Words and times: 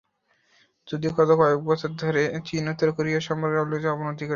যদিও, 0.87 1.11
গত 1.17 1.29
কয়েক 1.39 1.59
বছর 1.63 1.89
যাবত 1.91 2.15
চীন-উত্তর 2.47 2.89
কোরিয়া 2.97 3.19
সম্পর্কের 3.27 3.63
উল্লেখযোগ্য 3.63 3.95
অবনতি 3.95 4.13
ঘটেছে। 4.15 4.29